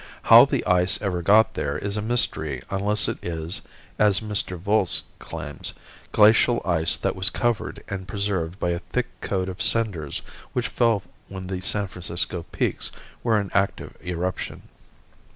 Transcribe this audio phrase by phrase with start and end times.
[0.23, 3.61] How the ice ever got there is a mystery unless it is,
[3.99, 4.57] as Mr.
[4.57, 5.73] Volz claims,
[6.11, 11.03] glacial ice that was covered and preserved by a thick coat of cinders which fell
[11.29, 12.91] when the San Francisco Peaks
[13.23, 14.63] were in active eruption.